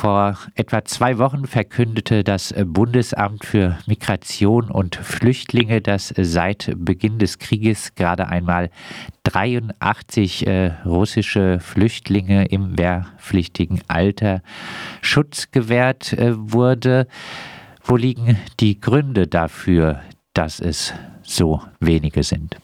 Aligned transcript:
Vor 0.00 0.38
etwa 0.54 0.82
zwei 0.86 1.18
Wochen 1.18 1.46
verkündete 1.46 2.24
das 2.24 2.54
Bundesamt 2.64 3.44
für 3.44 3.76
Migration 3.84 4.70
und 4.70 4.96
Flüchtlinge, 4.96 5.82
dass 5.82 6.14
seit 6.16 6.72
Beginn 6.74 7.18
des 7.18 7.38
Krieges 7.38 7.94
gerade 7.96 8.26
einmal 8.26 8.70
83 9.24 10.46
äh, 10.46 10.72
russische 10.86 11.60
Flüchtlinge 11.60 12.46
im 12.46 12.78
wehrpflichtigen 12.78 13.82
Alter 13.88 14.40
Schutz 15.02 15.50
gewährt 15.50 16.14
äh, 16.14 16.32
wurde. 16.34 17.06
Wo 17.84 17.96
liegen 17.96 18.38
die 18.58 18.80
Gründe 18.80 19.26
dafür, 19.26 20.00
dass 20.32 20.60
es 20.60 20.94
so 21.20 21.60
wenige 21.78 22.22
sind? 22.22 22.56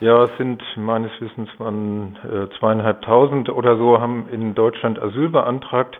Ja, 0.00 0.24
es 0.24 0.36
sind 0.36 0.62
meines 0.76 1.10
Wissens 1.20 1.50
von 1.52 2.16
äh, 2.24 2.48
zweieinhalbtausend 2.58 3.48
oder 3.50 3.76
so 3.76 4.00
haben 4.00 4.28
in 4.30 4.54
Deutschland 4.54 5.00
Asyl 5.00 5.28
beantragt. 5.28 5.98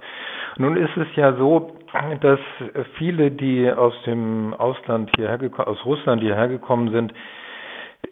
Nun 0.56 0.76
ist 0.76 0.96
es 0.96 1.06
ja 1.16 1.34
so, 1.34 1.72
dass 2.20 2.40
viele, 2.96 3.30
die 3.30 3.70
aus 3.70 3.94
dem 4.06 4.54
Ausland 4.54 5.10
hierher 5.16 5.38
aus 5.66 5.84
Russland 5.84 6.22
hierher 6.22 6.48
gekommen 6.48 6.90
sind 6.90 7.12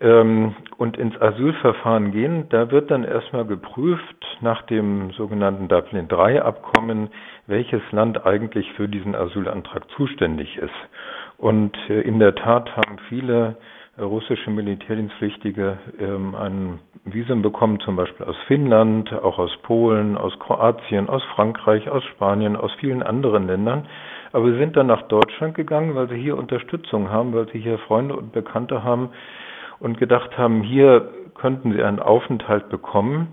ähm, 0.00 0.54
und 0.76 0.96
ins 0.96 1.20
Asylverfahren 1.20 2.12
gehen, 2.12 2.48
da 2.50 2.70
wird 2.70 2.90
dann 2.90 3.04
erstmal 3.04 3.44
geprüft 3.44 4.38
nach 4.40 4.62
dem 4.62 5.10
sogenannten 5.12 5.68
Dublin 5.68 6.08
III 6.10 6.40
Abkommen, 6.40 7.10
welches 7.46 7.82
Land 7.90 8.24
eigentlich 8.26 8.72
für 8.72 8.88
diesen 8.88 9.14
Asylantrag 9.14 9.88
zuständig 9.96 10.56
ist. 10.56 10.70
Und 11.38 11.76
äh, 11.88 12.00
in 12.00 12.18
der 12.18 12.34
Tat 12.34 12.74
haben 12.76 12.98
viele 13.08 13.56
russische 14.00 14.50
Militärdienstpflichtige 14.50 15.78
ähm, 15.98 16.34
ein 16.34 16.78
Visum 17.04 17.42
bekommen, 17.42 17.80
zum 17.80 17.96
Beispiel 17.96 18.26
aus 18.26 18.36
Finnland, 18.46 19.12
auch 19.12 19.38
aus 19.38 19.56
Polen, 19.62 20.16
aus 20.16 20.38
Kroatien, 20.38 21.08
aus 21.08 21.22
Frankreich, 21.34 21.88
aus 21.88 22.04
Spanien, 22.04 22.56
aus 22.56 22.72
vielen 22.80 23.02
anderen 23.02 23.46
Ländern. 23.46 23.86
Aber 24.32 24.50
sie 24.52 24.58
sind 24.58 24.76
dann 24.76 24.86
nach 24.86 25.02
Deutschland 25.02 25.54
gegangen, 25.54 25.94
weil 25.94 26.08
sie 26.08 26.16
hier 26.16 26.36
Unterstützung 26.36 27.10
haben, 27.10 27.32
weil 27.34 27.48
sie 27.52 27.58
hier 27.58 27.78
Freunde 27.78 28.14
und 28.16 28.32
Bekannte 28.32 28.84
haben 28.84 29.10
und 29.80 29.98
gedacht 29.98 30.36
haben, 30.38 30.62
hier 30.62 31.10
könnten 31.34 31.72
sie 31.72 31.82
einen 31.82 32.00
Aufenthalt 32.00 32.68
bekommen. 32.68 33.32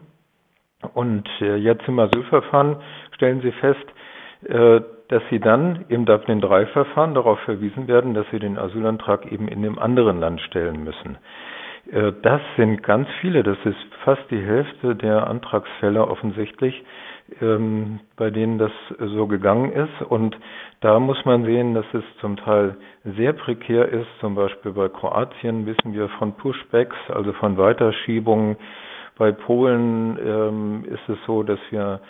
Und 0.93 1.27
äh, 1.41 1.55
jetzt 1.55 1.87
im 1.87 1.99
Asylverfahren 1.99 2.77
stellen 3.15 3.41
sie 3.41 3.51
fest, 3.51 3.85
äh, 4.45 4.81
dass 5.09 5.23
sie 5.29 5.39
dann 5.39 5.85
im 5.87 6.05
Dublin 6.05 6.41
III-Verfahren 6.41 7.13
darauf 7.13 7.39
verwiesen 7.41 7.87
werden, 7.87 8.13
dass 8.13 8.25
sie 8.31 8.39
den 8.39 8.57
Asylantrag 8.57 9.31
eben 9.31 9.47
in 9.47 9.61
dem 9.61 9.79
anderen 9.79 10.19
Land 10.19 10.41
stellen 10.41 10.83
müssen. 10.83 11.17
Äh, 11.91 12.13
das 12.21 12.41
sind 12.57 12.83
ganz 12.83 13.07
viele, 13.21 13.43
das 13.43 13.57
ist 13.63 13.77
fast 14.03 14.23
die 14.31 14.41
Hälfte 14.41 14.95
der 14.95 15.27
Antragsfälle 15.27 16.07
offensichtlich, 16.07 16.83
ähm, 17.41 17.99
bei 18.15 18.29
denen 18.29 18.57
das 18.57 18.71
so 18.99 19.27
gegangen 19.27 19.71
ist. 19.71 20.01
Und 20.09 20.37
da 20.81 20.99
muss 20.99 21.23
man 21.25 21.45
sehen, 21.45 21.73
dass 21.73 21.85
es 21.93 22.03
zum 22.19 22.37
Teil 22.37 22.75
sehr 23.03 23.33
prekär 23.33 23.87
ist. 23.89 24.07
Zum 24.19 24.35
Beispiel 24.35 24.71
bei 24.73 24.89
Kroatien 24.89 25.65
wissen 25.65 25.93
wir 25.93 26.09
von 26.19 26.33
Pushbacks, 26.33 26.97
also 27.09 27.33
von 27.33 27.57
Weiterschiebungen. 27.57 28.57
Bei 29.17 29.31
Polen 29.31 30.19
ähm, 30.23 30.85
ist 30.85 31.09
es 31.09 31.17
so, 31.25 31.43
dass 31.43 31.59
wir 31.71 32.01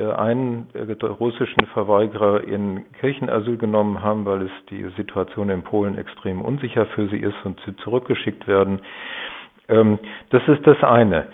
einen 0.00 0.68
äh, 0.72 1.04
russischen 1.04 1.66
Verweigerer 1.74 2.44
in 2.44 2.84
Kirchenasyl 3.00 3.58
genommen 3.58 4.02
haben, 4.02 4.24
weil 4.24 4.42
es 4.42 4.50
die 4.70 4.88
Situation 4.96 5.50
in 5.50 5.62
Polen 5.62 5.98
extrem 5.98 6.40
unsicher 6.40 6.86
für 6.86 7.08
sie 7.08 7.18
ist 7.18 7.36
und 7.44 7.60
sie 7.66 7.76
zurückgeschickt 7.76 8.46
werden. 8.46 8.80
Ähm, 9.68 9.98
das 10.30 10.42
ist 10.48 10.66
das 10.66 10.82
eine. 10.82 11.26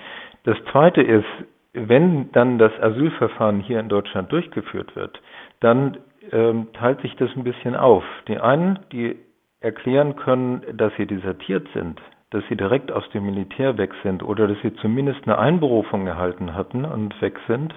Das 0.45 0.57
zweite 0.73 1.03
ist, 1.03 1.27
wenn 1.73 2.33
dann 2.33 2.59
das 2.59 2.73
Asylverfahren 2.81 3.61
hier 3.61 3.79
in 3.79 3.89
Deutschland 3.89 4.33
durchgeführt 4.33 4.97
wird, 4.97 5.21
dann 5.61 5.99
ähm, 6.33 6.69
teilt 6.73 7.01
sich 7.03 7.15
das 7.17 7.31
ein 7.37 7.45
bisschen 7.45 7.77
auf. 7.77 8.05
Die 8.27 8.39
einen, 8.39 8.81
die 8.93 9.17
erklären 9.61 10.17
können, 10.17 10.63
dass 10.75 10.93
sie 10.97 11.07
desertiert 11.07 11.69
sind, 11.75 12.01
dass 12.31 12.43
sie 12.49 12.57
direkt 12.57 12.93
aus 12.93 13.09
dem 13.11 13.27
Militär 13.27 13.79
weg 13.79 13.93
sind 14.03 14.23
oder 14.23 14.47
dass 14.47 14.59
sie 14.63 14.75
zumindest 14.77 15.21
eine 15.27 15.39
Einberufung 15.39 16.07
erhalten 16.07 16.55
hatten 16.55 16.85
und 16.85 17.21
weg 17.23 17.39
sind, 17.47 17.75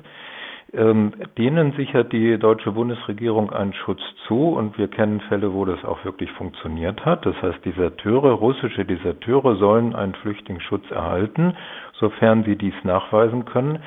ähm, 0.73 1.13
denen 1.37 1.73
sichert 1.73 2.13
die 2.13 2.37
deutsche 2.37 2.71
Bundesregierung 2.71 3.51
einen 3.51 3.73
Schutz 3.73 3.99
zu 4.27 4.49
und 4.49 4.77
wir 4.77 4.87
kennen 4.87 5.19
Fälle, 5.21 5.53
wo 5.53 5.65
das 5.65 5.83
auch 5.83 6.05
wirklich 6.05 6.31
funktioniert 6.31 7.05
hat. 7.05 7.25
Das 7.25 7.35
heißt, 7.41 7.65
Deserteure, 7.65 8.31
russische 8.31 8.85
Deserteure 8.85 9.55
sollen 9.57 9.93
einen 9.95 10.15
Flüchtlingsschutz 10.15 10.89
erhalten, 10.89 11.55
sofern 11.99 12.43
sie 12.43 12.55
dies 12.55 12.73
nachweisen 12.83 13.45
können. 13.45 13.79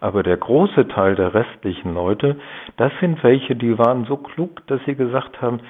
Aber 0.00 0.24
der 0.24 0.36
große 0.36 0.88
Teil 0.88 1.14
der 1.14 1.32
restlichen 1.32 1.94
Leute, 1.94 2.36
das 2.76 2.92
sind 3.00 3.22
welche, 3.22 3.54
die 3.54 3.78
waren 3.78 4.04
so 4.06 4.16
klug, 4.16 4.66
dass 4.66 4.80
sie 4.84 4.96
gesagt 4.96 5.40
haben, 5.40 5.60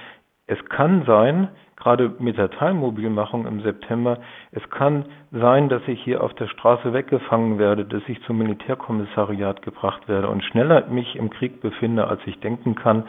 es 0.47 0.62
kann 0.66 1.04
sein, 1.06 1.48
gerade 1.76 2.14
mit 2.19 2.36
der 2.36 2.50
Teilmobilmachung 2.50 3.47
im 3.47 3.60
September, 3.62 4.19
es 4.50 4.69
kann 4.70 5.06
sein, 5.30 5.69
dass 5.69 5.82
ich 5.86 6.03
hier 6.03 6.22
auf 6.22 6.34
der 6.34 6.48
Straße 6.48 6.92
weggefangen 6.92 7.58
werde, 7.58 7.84
dass 7.84 8.03
ich 8.08 8.22
zum 8.22 8.38
Militärkommissariat 8.38 9.62
gebracht 9.62 10.08
werde 10.08 10.28
und 10.28 10.44
schneller 10.44 10.86
mich 10.88 11.16
im 11.16 11.30
Krieg 11.30 11.60
befinde, 11.60 12.06
als 12.08 12.20
ich 12.26 12.41
denken 12.41 12.75
kann. 12.75 13.04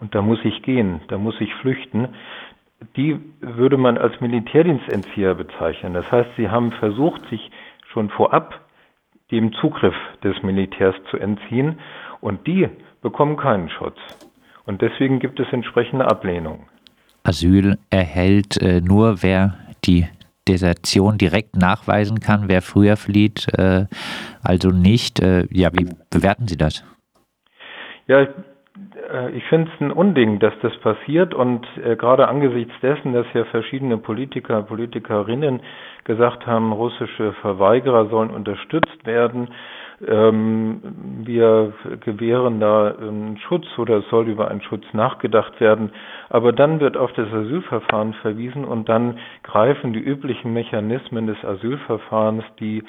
Und 0.00 0.14
da 0.14 0.22
muss 0.22 0.44
ich 0.44 0.62
gehen, 0.62 1.00
da 1.08 1.18
muss 1.18 1.40
ich 1.40 1.54
flüchten. 1.56 2.08
Die 2.96 3.20
würde 3.40 3.76
man 3.76 3.96
als 3.96 4.20
Militärdienstentzieher 4.20 5.34
bezeichnen. 5.34 5.94
Das 5.94 6.10
heißt, 6.10 6.30
sie 6.36 6.50
haben 6.50 6.72
versucht, 6.72 7.24
sich 7.28 7.50
schon 7.92 8.08
vorab 8.10 8.60
dem 9.30 9.52
Zugriff 9.54 9.94
des 10.24 10.42
Militärs 10.42 10.96
zu 11.10 11.18
entziehen 11.18 11.78
und 12.20 12.46
die 12.46 12.68
bekommen 13.00 13.36
keinen 13.36 13.70
Schutz. 13.70 13.98
Und 14.64 14.82
deswegen 14.82 15.18
gibt 15.18 15.40
es 15.40 15.46
entsprechende 15.52 16.06
Ablehnung. 16.06 16.66
Asyl 17.24 17.78
erhält 17.90 18.60
äh, 18.60 18.80
nur, 18.80 19.22
wer 19.22 19.54
die 19.84 20.06
Desertion 20.48 21.18
direkt 21.18 21.56
nachweisen 21.56 22.20
kann, 22.20 22.48
wer 22.48 22.62
früher 22.62 22.96
flieht, 22.96 23.46
äh, 23.58 23.86
also 24.42 24.70
nicht. 24.70 25.20
Äh, 25.20 25.46
ja, 25.50 25.70
wie 25.72 25.88
bewerten 26.10 26.48
Sie 26.48 26.56
das? 26.56 26.84
Ja, 28.08 28.26
äh, 29.12 29.30
ich 29.32 29.44
finde 29.44 29.70
es 29.72 29.80
ein 29.80 29.92
Unding, 29.92 30.40
dass 30.40 30.54
das 30.62 30.76
passiert 30.78 31.34
und 31.34 31.66
äh, 31.84 31.96
gerade 31.96 32.28
angesichts 32.28 32.72
dessen, 32.82 33.12
dass 33.12 33.26
ja 33.34 33.44
verschiedene 33.46 33.98
Politiker, 33.98 34.62
Politikerinnen 34.62 35.60
gesagt 36.04 36.46
haben, 36.46 36.72
russische 36.72 37.32
Verweigerer 37.34 38.08
sollen 38.08 38.30
unterstützt 38.30 39.06
werden, 39.06 39.48
wir 40.04 41.72
gewähren 42.00 42.58
da 42.58 42.88
einen 42.88 43.38
Schutz 43.38 43.66
oder 43.78 43.98
es 43.98 44.08
soll 44.10 44.28
über 44.28 44.48
einen 44.50 44.62
Schutz 44.62 44.84
nachgedacht 44.92 45.60
werden. 45.60 45.92
Aber 46.28 46.52
dann 46.52 46.80
wird 46.80 46.96
auf 46.96 47.12
das 47.12 47.32
Asylverfahren 47.32 48.14
verwiesen 48.14 48.64
und 48.64 48.88
dann 48.88 49.18
greifen 49.44 49.92
die 49.92 50.00
üblichen 50.00 50.52
Mechanismen 50.52 51.28
des 51.28 51.44
Asylverfahrens, 51.44 52.44
die 52.58 52.82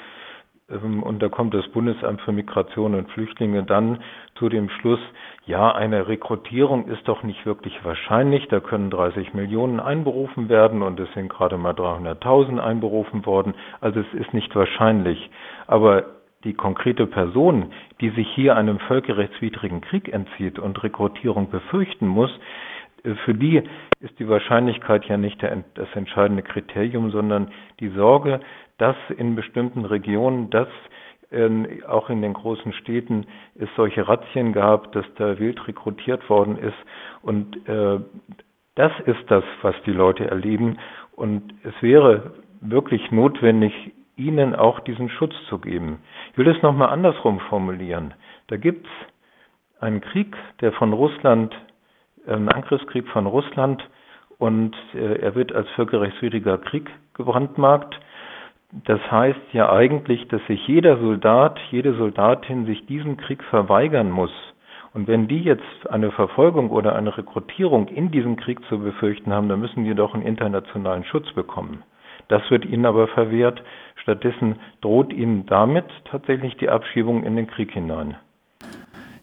ähm, 0.70 1.02
und 1.02 1.22
da 1.22 1.28
kommt 1.28 1.54
das 1.54 1.68
Bundesamt 1.68 2.20
für 2.22 2.32
Migration 2.32 2.94
und 2.94 3.10
Flüchtlinge 3.10 3.64
dann 3.64 4.00
zu 4.36 4.48
dem 4.48 4.68
Schluss, 4.68 5.00
ja, 5.46 5.72
eine 5.72 6.08
Rekrutierung 6.08 6.88
ist 6.88 7.06
doch 7.06 7.22
nicht 7.22 7.44
wirklich 7.44 7.84
wahrscheinlich. 7.84 8.48
Da 8.48 8.60
können 8.60 8.90
30 8.90 9.34
Millionen 9.34 9.78
einberufen 9.78 10.48
werden 10.48 10.82
und 10.82 10.98
es 10.98 11.12
sind 11.12 11.28
gerade 11.28 11.58
mal 11.58 11.74
300.000 11.74 12.58
einberufen 12.58 13.26
worden. 13.26 13.54
Also 13.80 14.00
es 14.00 14.14
ist 14.14 14.32
nicht 14.32 14.54
wahrscheinlich. 14.56 15.30
Aber 15.66 16.04
die 16.44 16.54
konkrete 16.54 17.06
Person, 17.06 17.72
die 18.00 18.10
sich 18.10 18.28
hier 18.34 18.56
einem 18.56 18.78
völkerrechtswidrigen 18.80 19.80
Krieg 19.80 20.12
entzieht 20.12 20.58
und 20.58 20.82
Rekrutierung 20.82 21.50
befürchten 21.50 22.06
muss, 22.06 22.30
äh, 23.04 23.14
für 23.24 23.34
die 23.34 23.62
ist 24.00 24.18
die 24.18 24.28
Wahrscheinlichkeit 24.28 25.06
ja 25.06 25.16
nicht 25.16 25.42
das 25.42 25.88
entscheidende 25.94 26.42
Kriterium, 26.42 27.10
sondern 27.10 27.50
die 27.80 27.88
Sorge, 27.88 28.40
dass 28.78 28.96
in 29.16 29.34
bestimmten 29.34 29.84
Regionen, 29.84 30.50
dass 30.50 30.68
ähm, 31.30 31.66
auch 31.88 32.10
in 32.10 32.22
den 32.22 32.34
großen 32.34 32.72
Städten 32.74 33.26
es 33.56 33.68
solche 33.76 34.06
Razzien 34.06 34.52
gab, 34.52 34.92
dass 34.92 35.06
da 35.16 35.38
wild 35.38 35.66
rekrutiert 35.66 36.28
worden 36.28 36.58
ist. 36.58 36.76
Und 37.22 37.68
äh, 37.68 38.00
das 38.74 38.92
ist 39.06 39.24
das, 39.28 39.44
was 39.62 39.74
die 39.86 39.92
Leute 39.92 40.26
erleben. 40.28 40.78
Und 41.16 41.54
es 41.62 41.74
wäre 41.80 42.34
wirklich 42.60 43.10
notwendig, 43.10 43.72
ihnen 44.16 44.54
auch 44.54 44.80
diesen 44.80 45.08
Schutz 45.08 45.34
zu 45.48 45.58
geben. 45.58 45.98
Ich 46.32 46.38
will 46.38 46.48
es 46.48 46.62
nochmal 46.62 46.90
andersrum 46.90 47.40
formulieren. 47.40 48.14
Da 48.48 48.56
gibt 48.56 48.86
es 48.86 49.82
einen 49.82 50.00
Krieg, 50.00 50.36
der 50.60 50.72
von 50.72 50.92
Russland, 50.92 51.54
einen 52.26 52.48
Angriffskrieg 52.48 53.08
von 53.08 53.26
Russland 53.26 53.82
und 54.38 54.74
äh, 54.94 55.20
er 55.20 55.34
wird 55.34 55.52
als 55.52 55.68
völkerrechtswidriger 55.70 56.58
Krieg 56.58 56.90
gebrandmarkt. 57.14 57.98
Das 58.86 59.00
heißt 59.10 59.52
ja 59.52 59.70
eigentlich, 59.72 60.26
dass 60.28 60.44
sich 60.46 60.66
jeder 60.66 60.98
Soldat, 60.98 61.60
jede 61.70 61.94
Soldatin 61.94 62.66
sich 62.66 62.86
diesem 62.86 63.16
Krieg 63.16 63.42
verweigern 63.44 64.10
muss. 64.10 64.32
Und 64.94 65.08
wenn 65.08 65.28
die 65.28 65.42
jetzt 65.42 65.90
eine 65.90 66.10
Verfolgung 66.12 66.70
oder 66.70 66.94
eine 66.94 67.16
Rekrutierung 67.16 67.88
in 67.88 68.10
diesem 68.10 68.36
Krieg 68.36 68.64
zu 68.66 68.78
befürchten 68.78 69.32
haben, 69.32 69.48
dann 69.48 69.60
müssen 69.60 69.84
die 69.84 69.94
doch 69.94 70.14
einen 70.14 70.24
internationalen 70.24 71.04
Schutz 71.04 71.32
bekommen. 71.32 71.82
Das 72.28 72.48
wird 72.50 72.64
ihnen 72.64 72.86
aber 72.86 73.08
verwehrt. 73.08 73.62
Stattdessen 74.04 74.56
droht 74.82 75.12
ihnen 75.12 75.46
damit 75.46 75.86
tatsächlich 76.04 76.56
die 76.58 76.68
Abschiebung 76.68 77.24
in 77.24 77.36
den 77.36 77.46
Krieg 77.46 77.72
hinein. 77.72 78.16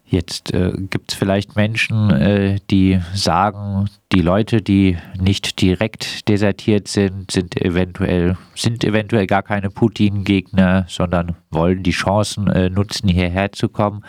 Jetzt 0.04 0.52
äh, 0.52 0.72
gibt 0.90 1.12
es 1.12 1.18
vielleicht 1.18 1.56
Menschen, 1.56 2.10
äh, 2.10 2.58
die 2.70 3.00
sagen, 3.14 3.88
die 4.12 4.20
Leute, 4.20 4.60
die 4.60 4.98
nicht 5.18 5.62
direkt 5.62 6.28
desertiert 6.28 6.88
sind, 6.88 7.30
sind 7.30 7.58
eventuell, 7.62 8.36
sind 8.54 8.84
eventuell 8.84 9.26
gar 9.26 9.42
keine 9.42 9.70
Putin-Gegner, 9.70 10.84
sondern 10.88 11.36
wollen 11.50 11.82
die 11.82 11.92
Chancen 11.92 12.50
äh, 12.50 12.68
nutzen, 12.68 13.08
hierher 13.08 13.52
zu 13.52 13.70
kommen. 13.70 14.04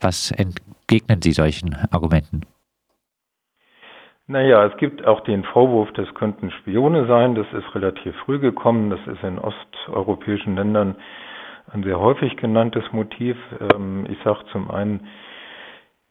Was 0.00 0.30
entgegnen 0.30 1.20
Sie 1.20 1.32
solchen 1.32 1.74
Argumenten? 1.90 2.42
Naja, 4.26 4.64
es 4.64 4.76
gibt 4.78 5.06
auch 5.06 5.20
den 5.20 5.44
Vorwurf, 5.44 5.92
das 5.92 6.12
könnten 6.14 6.50
Spione 6.50 7.06
sein. 7.06 7.34
Das 7.34 7.46
ist 7.52 7.74
relativ 7.74 8.16
früh 8.24 8.38
gekommen. 8.38 8.88
Das 8.88 9.00
ist 9.06 9.22
in 9.22 9.38
osteuropäischen 9.38 10.56
Ländern 10.56 10.96
ein 11.70 11.82
sehr 11.82 12.00
häufig 12.00 12.36
genanntes 12.38 12.84
Motiv. 12.92 13.36
Ähm, 13.74 14.06
ich 14.08 14.18
sage 14.24 14.40
zum 14.50 14.70
einen, 14.70 15.08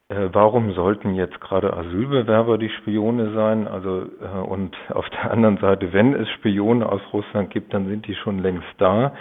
äh, 0.10 0.30
warum 0.32 0.74
sollten 0.74 1.16
jetzt 1.16 1.42
gerade 1.42 1.76
Asylbewerber 1.76 2.60
die 2.60 2.70
Spione 2.70 3.34
sein? 3.34 3.68
Also 3.68 4.04
äh, 4.22 4.42
und 4.42 4.76
auf 4.90 5.10
der 5.10 5.32
anderen 5.32 5.58
Seite, 5.58 5.92
wenn 5.92 6.14
es 6.14 6.30
Spione 6.30 6.88
aus 6.88 7.02
Russland 7.14 7.50
gibt, 7.50 7.74
dann 7.74 7.88
sind 7.88 8.06
die 8.06 8.16
schon 8.16 8.38
längst 8.38 8.76
da. 8.78 9.14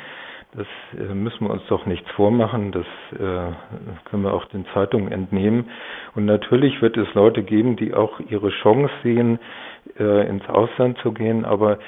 Das 0.55 0.67
äh, 0.99 1.15
müssen 1.15 1.47
wir 1.47 1.51
uns 1.51 1.63
doch 1.69 1.87
nichts 1.87 2.11
vormachen. 2.11 2.73
Das 2.73 2.87
äh, 3.13 3.53
können 4.05 4.23
wir 4.23 4.35
auch 4.35 4.45
den 4.47 4.67
Zeitungen 4.75 5.11
entnehmen. 5.11 5.71
Und 6.15 6.27
natürlich 6.27 6.83
wird 6.83 6.97
es 6.99 7.13
Leute 7.15 7.43
geben, 7.43 7.77
die 7.77 7.95
auch 7.95 8.21
ihre 8.21 8.51
Chance 8.51 8.93
sehen, 9.03 9.39
äh, 9.99 10.29
ins 10.29 10.47
Ausland 10.49 10.99
zu 10.99 11.13
gehen. 11.13 11.47
Aber 11.47 11.79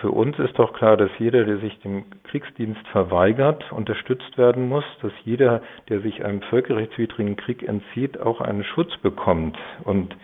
für 0.00 0.10
uns 0.10 0.38
ist 0.38 0.58
doch 0.58 0.72
klar, 0.74 0.96
dass 0.96 1.10
jeder, 1.18 1.44
der 1.44 1.58
sich 1.58 1.78
dem 1.80 2.04
Kriegsdienst 2.24 2.86
verweigert, 2.88 3.70
unterstützt 3.72 4.36
werden 4.36 4.68
muss, 4.68 4.84
dass 5.00 5.12
jeder, 5.24 5.62
der 5.88 6.00
sich 6.00 6.24
einem 6.24 6.42
völkerrechtswidrigen 6.42 7.36
Krieg 7.36 7.62
entzieht, 7.62 8.20
auch 8.20 8.40
einen 8.40 8.64
Schutz 8.64 8.94
bekommt. 8.98 9.56
Und 9.84 10.14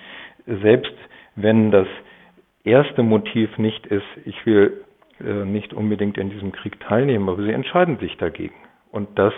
selbst 0.47 0.93
wenn 1.37 1.71
das 1.71 1.87
erste 2.65 3.03
Motiv 3.03 3.57
nicht 3.59 3.87
ist, 3.87 4.05
ich 4.25 4.45
will 4.45 4.85
nicht 5.21 5.73
unbedingt 5.73 6.19
in 6.19 6.31
diesem 6.31 6.53
Krieg 6.53 6.79
teilnehmen, 6.81 7.29
aber 7.29 7.43
sie 7.43 7.53
entscheiden 7.53 7.99
sich 7.99 8.17
dagegen. 8.17 8.55
Und 8.93 9.19
das 9.19 9.35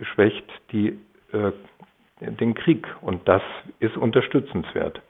schwächt 0.00 0.44
die, 0.72 0.98
äh, 1.32 1.52
den 2.20 2.54
Krieg 2.54 2.86
und 3.00 3.26
das 3.28 3.42
ist 3.80 3.96
unterstützenswert. 3.96 5.00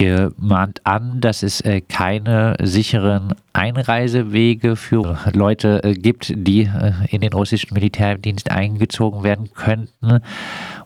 Ihr 0.00 0.30
mahnt 0.40 0.86
an, 0.86 1.20
dass 1.20 1.42
es 1.42 1.60
äh, 1.62 1.80
keine 1.80 2.54
sicheren 2.62 3.34
Einreisewege 3.52 4.76
für 4.76 5.18
Leute 5.34 5.80
äh, 5.82 5.94
gibt, 5.94 6.32
die 6.36 6.60
äh, 6.60 6.92
in 7.10 7.20
den 7.20 7.32
russischen 7.32 7.74
Militärdienst 7.74 8.52
eingezogen 8.52 9.24
werden 9.24 9.50
könnten 9.56 10.20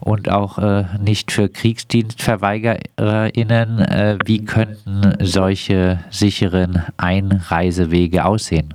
und 0.01 0.31
auch 0.31 0.57
nicht 0.99 1.31
für 1.31 1.51
KriegsdienstverweigerInnen. 1.51 4.19
Wie 4.25 4.45
könnten 4.45 5.15
solche 5.21 6.01
sicheren 6.11 6.83
Einreisewege 6.97 8.25
aussehen? 8.25 8.75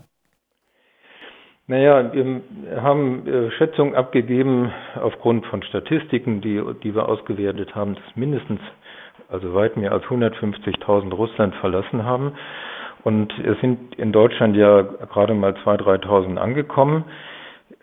Naja, 1.68 2.13
wir 2.13 2.42
haben 2.81 3.24
Schätzungen 3.57 3.95
abgegeben 3.95 4.72
aufgrund 5.01 5.45
von 5.48 5.63
Statistiken, 5.63 6.39
die, 6.39 6.62
die 6.81 6.95
wir 6.95 7.10
ausgewertet 7.10 7.75
haben, 7.75 7.95
dass 7.95 8.16
mindestens 8.16 8.62
also 9.29 9.53
weit 9.53 9.77
mehr 9.77 9.91
als 9.91 10.03
150.000 10.06 11.13
Russland 11.13 11.56
verlassen 11.56 12.03
haben. 12.03 12.33
Und 13.03 13.33
es 13.39 13.59
sind 13.62 13.95
in 13.95 14.12
Deutschland 14.12 14.56
ja 14.56 14.81
gerade 14.81 15.33
mal 15.33 15.53
2.000, 15.53 16.03
3.000 16.03 16.38
angekommen. 16.38 17.06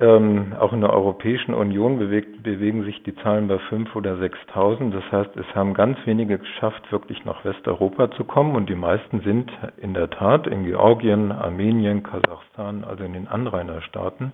Ähm, 0.01 0.55
auch 0.59 0.73
in 0.73 0.81
der 0.81 0.93
Europäischen 0.93 1.55
Union 1.55 1.99
bewegt, 1.99 2.43
bewegen 2.43 2.85
sich 2.85 3.03
die 3.05 3.15
Zahlen 3.17 3.47
bei 3.49 3.57
5.000 3.57 3.95
oder 3.95 4.15
6.000. 4.15 4.91
Das 4.91 5.05
heißt, 5.13 5.37
es 5.37 5.55
haben 5.55 5.75
ganz 5.75 5.99
wenige 6.05 6.39
geschafft, 6.39 6.91
wirklich 6.91 7.25
nach 7.25 7.45
Westeuropa 7.45 8.11
zu 8.13 8.25
kommen. 8.25 8.57
Und 8.57 8.69
die 8.69 8.75
meisten 8.75 9.21
sind 9.21 9.53
in 9.77 9.95
der 9.95 10.11
Tat 10.11 10.47
in 10.47 10.65
Georgien, 10.65 11.31
Armenien, 11.31 12.03
Kasachstan, 12.03 12.83
also 12.85 13.05
in 13.05 13.13
den 13.13 13.29
Anrainerstaaten, 13.29 14.33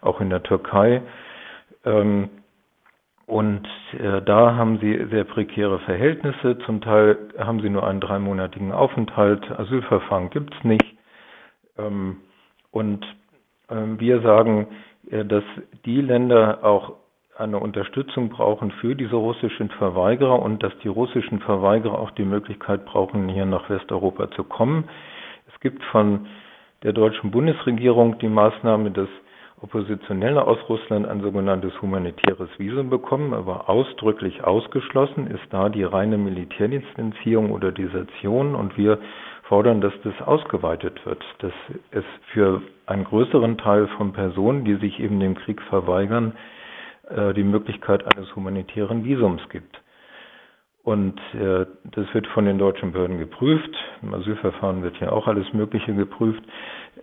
auch 0.00 0.20
in 0.20 0.30
der 0.30 0.42
Türkei. 0.42 1.02
Ähm, 1.84 2.30
und 3.28 3.68
äh, 3.92 4.22
da 4.22 4.56
haben 4.56 4.78
sie 4.78 5.06
sehr 5.10 5.24
prekäre 5.24 5.80
Verhältnisse. 5.80 6.58
Zum 6.64 6.80
Teil 6.80 7.18
haben 7.38 7.60
sie 7.60 7.68
nur 7.68 7.86
einen 7.86 8.00
dreimonatigen 8.00 8.72
Aufenthalt. 8.72 9.50
Asylverfahren 9.50 10.30
gibt's 10.30 10.56
nicht. 10.64 10.96
Ähm, 11.76 12.22
und 12.70 13.04
ähm, 13.68 14.00
wir 14.00 14.22
sagen, 14.22 14.68
äh, 15.10 15.26
dass 15.26 15.44
die 15.84 16.00
Länder 16.00 16.64
auch 16.64 16.94
eine 17.36 17.58
Unterstützung 17.58 18.30
brauchen 18.30 18.70
für 18.80 18.96
diese 18.96 19.16
russischen 19.16 19.68
Verweigerer 19.72 20.40
und 20.40 20.62
dass 20.62 20.72
die 20.82 20.88
russischen 20.88 21.40
Verweigerer 21.40 21.98
auch 21.98 22.12
die 22.12 22.24
Möglichkeit 22.24 22.86
brauchen, 22.86 23.28
hier 23.28 23.44
nach 23.44 23.68
Westeuropa 23.68 24.30
zu 24.30 24.42
kommen. 24.42 24.88
Es 25.52 25.60
gibt 25.60 25.84
von 25.92 26.28
der 26.82 26.94
deutschen 26.94 27.30
Bundesregierung 27.30 28.18
die 28.20 28.28
Maßnahme, 28.28 28.90
dass 28.90 29.08
Oppositionelle 29.60 30.46
aus 30.46 30.58
Russland 30.68 31.08
ein 31.08 31.20
sogenanntes 31.20 31.72
humanitäres 31.82 32.48
Visum 32.58 32.90
bekommen, 32.90 33.34
aber 33.34 33.68
ausdrücklich 33.68 34.44
ausgeschlossen 34.44 35.26
ist 35.26 35.42
da 35.50 35.68
die 35.68 35.82
reine 35.82 36.16
Militärdienstentziehung 36.16 37.50
oder 37.50 37.72
Desertion 37.72 38.54
und 38.54 38.76
wir 38.76 38.98
fordern, 39.44 39.80
dass 39.80 39.94
das 40.04 40.14
ausgeweitet 40.24 41.04
wird, 41.04 41.24
dass 41.40 41.52
es 41.90 42.04
für 42.32 42.62
einen 42.86 43.04
größeren 43.04 43.58
Teil 43.58 43.88
von 43.96 44.12
Personen, 44.12 44.64
die 44.64 44.76
sich 44.76 45.00
eben 45.00 45.18
dem 45.18 45.34
Krieg 45.34 45.60
verweigern, 45.62 46.34
äh, 47.08 47.34
die 47.34 47.42
Möglichkeit 47.42 48.04
eines 48.14 48.34
humanitären 48.36 49.04
Visums 49.04 49.42
gibt. 49.48 49.80
Und 50.88 51.20
äh, 51.34 51.66
das 51.92 52.14
wird 52.14 52.26
von 52.28 52.46
den 52.46 52.56
deutschen 52.56 52.92
Behörden 52.92 53.18
geprüft. 53.18 53.68
Im 54.00 54.14
Asylverfahren 54.14 54.82
wird 54.82 54.98
ja 55.00 55.12
auch 55.12 55.26
alles 55.26 55.52
Mögliche 55.52 55.92
geprüft. 55.92 56.42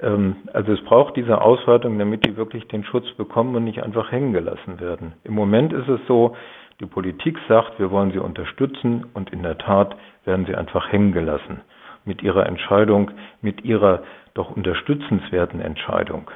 Ähm, 0.01 0.37
also 0.53 0.71
es 0.73 0.83
braucht 0.85 1.15
diese 1.15 1.39
Ausweitung, 1.39 1.99
damit 1.99 2.25
die 2.25 2.35
wirklich 2.35 2.67
den 2.67 2.83
Schutz 2.83 3.05
bekommen 3.11 3.55
und 3.55 3.63
nicht 3.63 3.83
einfach 3.83 4.11
hängen 4.11 4.33
gelassen 4.33 4.79
werden. 4.79 5.13
Im 5.23 5.35
Moment 5.35 5.71
ist 5.71 5.87
es 5.87 5.99
so, 6.07 6.35
die 6.79 6.87
Politik 6.87 7.37
sagt, 7.47 7.77
wir 7.77 7.91
wollen 7.91 8.11
sie 8.11 8.17
unterstützen 8.17 9.05
und 9.13 9.31
in 9.31 9.43
der 9.43 9.59
Tat 9.59 9.95
werden 10.23 10.47
sie 10.47 10.55
einfach 10.55 10.91
hängen 10.91 11.11
gelassen 11.11 11.61
mit 12.05 12.23
ihrer 12.23 12.47
Entscheidung, 12.47 13.11
mit 13.43 13.63
ihrer 13.65 14.01
doch 14.33 14.49
unterstützenswerten 14.49 15.59
Entscheidung. 15.61 16.31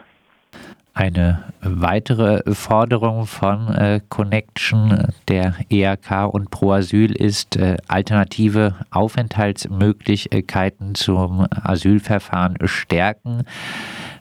Eine 1.00 1.40
weitere 1.62 2.42
Forderung 2.54 3.26
von 3.26 3.74
äh, 3.74 4.02
Connection 4.10 5.14
der 5.30 5.54
ERK 5.72 6.34
und 6.34 6.52
Pro 6.52 6.74
Asyl 6.74 7.16
ist 7.16 7.56
äh, 7.56 7.78
alternative 7.88 8.76
Aufenthaltsmöglichkeiten 8.92 10.96
zum 10.96 11.48
Asylverfahren 11.64 12.58
stärken. 12.66 13.46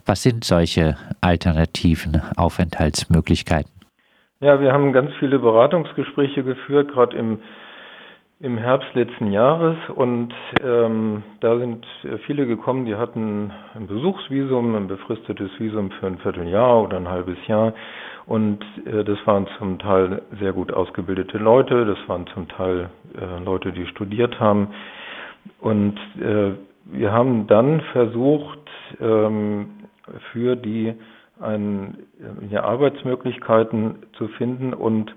Was 0.07 0.23
sind 0.23 0.45
solche 0.45 0.97
alternativen 1.21 2.23
Aufenthaltsmöglichkeiten? 2.37 3.73
Ja, 4.39 4.61
wir 4.61 4.73
haben 4.73 4.93
ganz 4.93 5.11
viele 5.19 5.41
Beratungsgespräche 5.41 6.45
geführt, 6.45 6.93
gerade 6.93 7.17
im 7.17 7.41
im 8.41 8.57
Herbst 8.57 8.95
letzten 8.95 9.33
Jahres 9.33 9.77
und 9.97 10.33
ähm, 10.63 11.25
da 11.41 11.59
sind 11.59 11.85
viele 12.27 12.47
gekommen, 12.47 12.85
die 12.85 12.95
hatten 12.95 13.51
ein 13.75 13.89
Besuchsvisum, 13.89 14.77
ein 14.77 14.87
befristetes 14.87 15.51
Visum 15.59 15.91
für 15.93 16.07
ein 16.07 16.19
Vierteljahr 16.19 16.83
oder 16.83 16.99
ein 16.99 17.09
halbes 17.09 17.37
Jahr 17.49 17.75
und 18.27 18.61
äh, 18.87 19.03
das 19.03 19.19
waren 19.27 19.49
zum 19.59 19.81
Teil 19.81 20.23
sehr 20.39 20.53
gut 20.53 20.73
ausgebildete 20.73 21.39
Leute, 21.39 21.85
das 21.85 21.99
waren 22.09 22.29
zum 22.29 22.47
Teil 22.47 22.91
äh, 23.21 23.43
Leute, 23.43 23.73
die 23.73 23.87
studiert 23.87 24.39
haben 24.39 24.69
und 25.61 25.99
äh, 26.21 26.53
wir 26.85 27.13
haben 27.13 27.49
dann 27.49 27.81
versucht, 27.93 28.61
ähm, 29.01 29.71
für 30.33 30.55
die 30.55 30.95
ein, 31.41 31.99
ja, 32.51 32.63
Arbeitsmöglichkeiten 32.63 33.97
zu 34.13 34.29
finden 34.29 34.75
und 34.75 35.15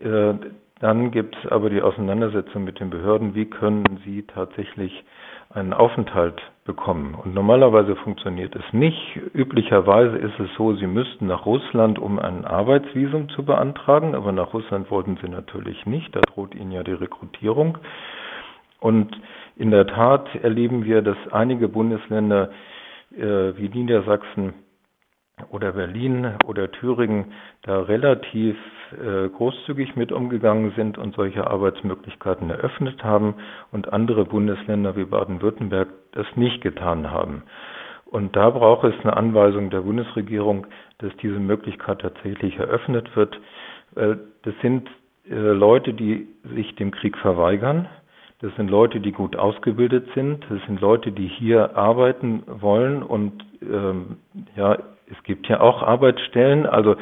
äh, 0.00 0.34
dann 0.82 1.12
gibt 1.12 1.36
es 1.36 1.50
aber 1.50 1.70
die 1.70 1.80
Auseinandersetzung 1.80 2.64
mit 2.64 2.80
den 2.80 2.90
Behörden, 2.90 3.36
wie 3.36 3.44
können 3.46 4.00
sie 4.04 4.24
tatsächlich 4.24 5.04
einen 5.50 5.72
Aufenthalt 5.72 6.42
bekommen. 6.64 7.14
Und 7.14 7.34
normalerweise 7.34 7.94
funktioniert 7.94 8.56
es 8.56 8.64
nicht. 8.72 9.16
Üblicherweise 9.32 10.16
ist 10.16 10.40
es 10.40 10.48
so, 10.58 10.74
sie 10.74 10.88
müssten 10.88 11.28
nach 11.28 11.46
Russland, 11.46 12.00
um 12.00 12.18
ein 12.18 12.44
Arbeitsvisum 12.44 13.28
zu 13.28 13.44
beantragen, 13.44 14.16
aber 14.16 14.32
nach 14.32 14.52
Russland 14.52 14.90
wollten 14.90 15.16
sie 15.22 15.28
natürlich 15.28 15.86
nicht. 15.86 16.16
Da 16.16 16.20
droht 16.20 16.52
ihnen 16.52 16.72
ja 16.72 16.82
die 16.82 16.94
Rekrutierung. 16.94 17.78
Und 18.80 19.16
in 19.54 19.70
der 19.70 19.86
Tat 19.86 20.34
erleben 20.42 20.84
wir, 20.84 21.00
dass 21.02 21.16
einige 21.30 21.68
Bundesländer 21.68 22.50
äh, 23.16 23.56
wie 23.56 23.68
Niedersachsen 23.68 24.54
oder 25.50 25.72
Berlin 25.72 26.34
oder 26.46 26.70
Thüringen 26.70 27.32
da 27.62 27.80
relativ 27.82 28.56
äh, 28.92 29.28
großzügig 29.28 29.96
mit 29.96 30.12
umgegangen 30.12 30.72
sind 30.76 30.98
und 30.98 31.14
solche 31.14 31.46
Arbeitsmöglichkeiten 31.46 32.50
eröffnet 32.50 33.02
haben 33.02 33.34
und 33.70 33.92
andere 33.92 34.24
Bundesländer 34.24 34.96
wie 34.96 35.04
Baden-Württemberg 35.04 35.88
das 36.12 36.26
nicht 36.36 36.60
getan 36.60 37.10
haben. 37.10 37.42
Und 38.12 38.36
da 38.36 38.50
braucht 38.50 38.84
es 38.84 38.94
eine 39.02 39.16
Anweisung 39.16 39.70
der 39.70 39.80
Bundesregierung, 39.80 40.66
dass 40.98 41.16
diese 41.22 41.40
Möglichkeit 41.40 42.00
tatsächlich 42.02 42.58
eröffnet 42.58 43.16
wird. 43.16 43.40
Weil 43.94 44.18
das 44.42 44.54
sind 44.60 44.88
äh, 45.30 45.34
Leute, 45.34 45.94
die 45.94 46.28
sich 46.54 46.74
dem 46.74 46.90
Krieg 46.90 47.16
verweigern. 47.16 47.88
Das 48.40 48.54
sind 48.56 48.68
Leute, 48.68 49.00
die 49.00 49.12
gut 49.12 49.36
ausgebildet 49.36 50.08
sind. 50.14 50.44
Das 50.50 50.60
sind 50.66 50.80
Leute, 50.80 51.12
die 51.12 51.26
hier 51.26 51.76
arbeiten 51.76 52.42
wollen. 52.46 53.02
Und 53.02 53.44
ähm, 53.62 54.18
ja, 54.56 54.78
es 55.12 55.22
gibt 55.24 55.46
ja 55.48 55.60
auch 55.60 55.82
Arbeitsstellen. 55.82 56.66
Also 56.66 56.96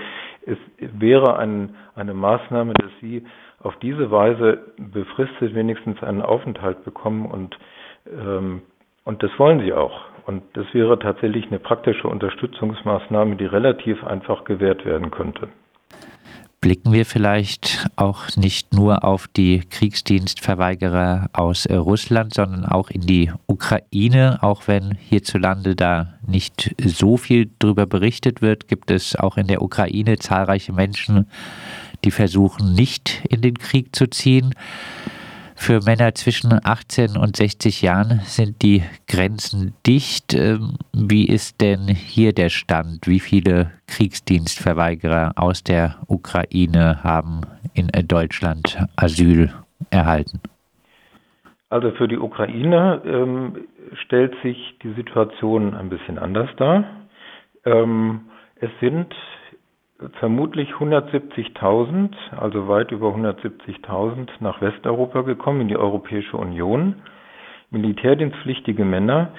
es 0.46 0.58
wäre 0.78 1.38
ein, 1.38 1.76
eine 1.94 2.14
Maßnahme, 2.14 2.74
dass 2.74 2.90
sie 3.00 3.24
auf 3.62 3.76
diese 3.76 4.10
Weise 4.10 4.72
befristet 4.78 5.54
wenigstens 5.54 6.02
einen 6.02 6.22
Aufenthalt 6.22 6.84
bekommen 6.84 7.26
und 7.26 7.58
ähm, 8.06 8.62
und 9.04 9.22
das 9.22 9.30
wollen 9.38 9.60
sie 9.60 9.72
auch. 9.72 10.02
Und 10.26 10.42
das 10.52 10.66
wäre 10.72 10.98
tatsächlich 10.98 11.46
eine 11.48 11.58
praktische 11.58 12.06
Unterstützungsmaßnahme, 12.06 13.36
die 13.36 13.46
relativ 13.46 14.04
einfach 14.04 14.44
gewährt 14.44 14.84
werden 14.84 15.10
könnte. 15.10 15.48
Blicken 16.62 16.92
wir 16.92 17.06
vielleicht 17.06 17.88
auch 17.96 18.36
nicht 18.36 18.74
nur 18.74 19.02
auf 19.02 19.28
die 19.28 19.60
Kriegsdienstverweigerer 19.60 21.30
aus 21.32 21.66
Russland, 21.70 22.34
sondern 22.34 22.66
auch 22.66 22.90
in 22.90 23.00
die 23.00 23.32
Ukraine. 23.46 24.42
Auch 24.42 24.68
wenn 24.68 24.94
hierzulande 25.08 25.74
da 25.74 26.12
nicht 26.26 26.74
so 26.84 27.16
viel 27.16 27.48
darüber 27.60 27.86
berichtet 27.86 28.42
wird, 28.42 28.68
gibt 28.68 28.90
es 28.90 29.16
auch 29.16 29.38
in 29.38 29.46
der 29.46 29.62
Ukraine 29.62 30.18
zahlreiche 30.18 30.74
Menschen, 30.74 31.26
die 32.04 32.10
versuchen, 32.10 32.74
nicht 32.74 33.22
in 33.30 33.40
den 33.40 33.56
Krieg 33.56 33.96
zu 33.96 34.10
ziehen. 34.10 34.54
Für 35.62 35.80
Männer 35.84 36.14
zwischen 36.14 36.58
18 36.64 37.18
und 37.18 37.36
60 37.36 37.82
Jahren 37.82 38.20
sind 38.20 38.62
die 38.62 38.82
Grenzen 39.06 39.74
dicht. 39.86 40.32
Ähm, 40.32 40.78
wie 40.94 41.28
ist 41.28 41.60
denn 41.60 41.86
hier 41.86 42.32
der 42.32 42.48
Stand? 42.48 43.06
Wie 43.06 43.20
viele 43.20 43.70
Kriegsdienstverweigerer 43.86 45.32
aus 45.36 45.62
der 45.62 45.96
Ukraine 46.08 47.04
haben 47.04 47.42
in 47.74 47.88
Deutschland 48.08 48.78
Asyl 48.96 49.52
erhalten? 49.90 50.40
Also 51.68 51.90
für 51.90 52.08
die 52.08 52.18
Ukraine 52.18 53.02
ähm, 53.04 53.68
stellt 54.06 54.34
sich 54.42 54.56
die 54.82 54.94
Situation 54.94 55.74
ein 55.74 55.90
bisschen 55.90 56.18
anders 56.18 56.48
dar. 56.56 56.84
Ähm, 57.66 58.22
es 58.56 58.70
sind 58.80 59.14
vermutlich 60.18 60.70
170.000, 60.70 62.10
also 62.36 62.68
weit 62.68 62.90
über 62.90 63.08
170.000 63.08 64.28
nach 64.40 64.60
Westeuropa 64.60 65.22
gekommen, 65.22 65.62
in 65.62 65.68
die 65.68 65.76
Europäische 65.76 66.36
Union. 66.36 66.96
Militärdienstpflichtige 67.70 68.84
Männer, 68.84 69.32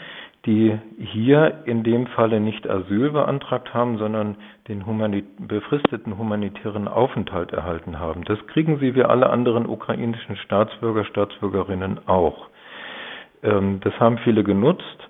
die 0.45 0.77
hier 0.97 1.63
in 1.65 1.83
dem 1.83 2.07
Falle 2.07 2.39
nicht 2.39 2.67
Asyl 2.69 3.11
beantragt 3.11 3.73
haben, 3.73 3.97
sondern 3.97 4.37
den 4.67 4.85
humanit 4.85 5.25
befristeten 5.47 6.17
humanitären 6.17 6.87
Aufenthalt 6.87 7.51
erhalten 7.51 7.99
haben. 7.99 8.23
Das 8.23 8.39
kriegen 8.47 8.79
sie 8.79 8.95
wie 8.95 9.03
alle 9.03 9.29
anderen 9.29 9.67
ukrainischen 9.67 10.37
Staatsbürger, 10.37 11.05
Staatsbürgerinnen 11.05 12.07
auch. 12.07 12.47
Ähm, 13.43 13.81
das 13.83 13.99
haben 13.99 14.17
viele 14.19 14.43
genutzt. 14.43 15.09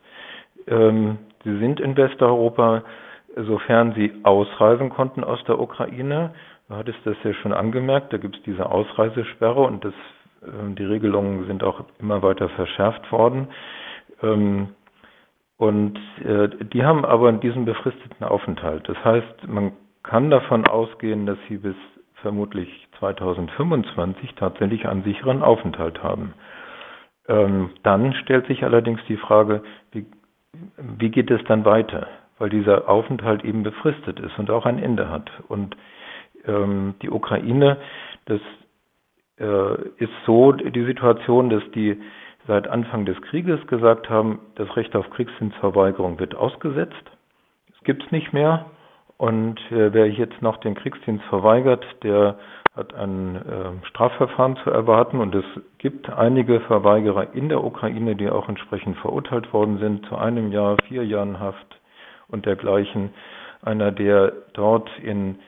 Ähm, 0.67 1.17
sie 1.43 1.57
sind 1.59 1.79
in 1.79 1.95
Westeuropa 1.95 2.83
sofern 3.35 3.93
sie 3.93 4.13
ausreisen 4.23 4.89
konnten 4.89 5.23
aus 5.23 5.43
der 5.45 5.59
Ukraine. 5.59 6.33
Du 6.69 6.75
hattest 6.75 6.99
das 7.05 7.15
ja 7.23 7.33
schon 7.33 7.53
angemerkt, 7.53 8.13
da 8.13 8.17
gibt 8.17 8.37
es 8.37 8.43
diese 8.43 8.69
Ausreisesperre 8.69 9.61
und 9.61 9.83
das, 9.85 9.93
äh, 10.43 10.73
die 10.75 10.85
Regelungen 10.85 11.45
sind 11.47 11.63
auch 11.63 11.83
immer 11.99 12.21
weiter 12.23 12.49
verschärft 12.49 13.11
worden. 13.11 13.47
Ähm, 14.21 14.69
und 15.57 15.99
äh, 16.25 16.49
die 16.73 16.83
haben 16.83 17.05
aber 17.05 17.31
diesen 17.33 17.65
befristeten 17.65 18.25
Aufenthalt. 18.25 18.87
Das 18.89 18.97
heißt, 19.03 19.47
man 19.47 19.73
kann 20.03 20.31
davon 20.31 20.65
ausgehen, 20.65 21.25
dass 21.27 21.37
sie 21.47 21.57
bis 21.57 21.75
vermutlich 22.15 22.87
2025 22.99 24.35
tatsächlich 24.35 24.87
einen 24.87 25.03
sicheren 25.03 25.43
Aufenthalt 25.43 26.01
haben. 26.01 26.33
Ähm, 27.27 27.71
dann 27.83 28.13
stellt 28.13 28.47
sich 28.47 28.63
allerdings 28.63 28.99
die 29.07 29.17
Frage, 29.17 29.61
wie, 29.91 30.05
wie 30.77 31.09
geht 31.09 31.29
es 31.29 31.43
dann 31.45 31.65
weiter? 31.65 32.07
Weil 32.41 32.49
dieser 32.49 32.89
Aufenthalt 32.89 33.45
eben 33.45 33.61
befristet 33.61 34.19
ist 34.19 34.37
und 34.39 34.49
auch 34.49 34.65
ein 34.65 34.81
Ende 34.81 35.09
hat. 35.09 35.29
Und 35.47 35.77
ähm, 36.47 36.95
die 37.03 37.11
Ukraine, 37.11 37.77
das 38.25 38.41
äh, 39.39 39.75
ist 39.97 40.11
so 40.25 40.51
die 40.51 40.85
Situation, 40.85 41.51
dass 41.51 41.61
die 41.75 42.01
seit 42.47 42.67
Anfang 42.67 43.05
des 43.05 43.21
Krieges 43.21 43.65
gesagt 43.67 44.09
haben, 44.09 44.39
das 44.55 44.75
Recht 44.75 44.95
auf 44.95 45.07
Kriegsdienstverweigerung 45.11 46.17
wird 46.17 46.33
ausgesetzt. 46.33 47.03
Es 47.75 47.83
gibt 47.83 48.05
es 48.05 48.11
nicht 48.11 48.33
mehr. 48.33 48.65
Und 49.17 49.59
äh, 49.69 49.93
wer 49.93 50.09
jetzt 50.09 50.41
noch 50.41 50.57
den 50.57 50.73
Kriegsdienst 50.73 51.23
verweigert, 51.25 51.85
der 52.01 52.39
hat 52.75 52.95
ein 52.95 53.35
äh, 53.35 53.85
Strafverfahren 53.85 54.55
zu 54.63 54.71
erwarten. 54.71 55.19
Und 55.19 55.35
es 55.35 55.45
gibt 55.77 56.09
einige 56.09 56.59
Verweigerer 56.61 57.35
in 57.35 57.49
der 57.49 57.63
Ukraine, 57.63 58.15
die 58.15 58.31
auch 58.31 58.49
entsprechend 58.49 58.97
verurteilt 58.97 59.53
worden 59.53 59.77
sind 59.77 60.07
zu 60.07 60.15
einem 60.15 60.51
Jahr, 60.51 60.77
vier 60.87 61.05
Jahren 61.05 61.39
Haft, 61.39 61.80
und 62.31 62.45
dergleichen. 62.45 63.11
Einer, 63.61 63.91
der 63.91 64.33
dort 64.53 64.89
in 64.99 65.39